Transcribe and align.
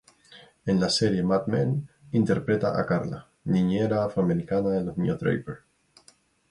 En 0.65 0.79
la 0.83 0.87
serie 0.89 1.21
"Mad 1.21 1.45
Men" 1.45 1.87
interpreta 2.11 2.75
a 2.79 2.87
Carla, 2.87 3.29
niñera 3.43 4.03
afroamericana 4.03 4.69
de 4.71 4.83
los 4.85 4.97
niños 4.97 5.19
Draper. 5.19 5.59